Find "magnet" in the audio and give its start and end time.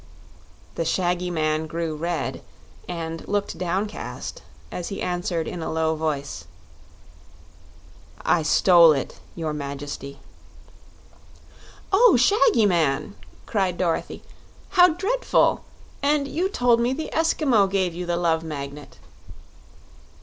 18.43-18.97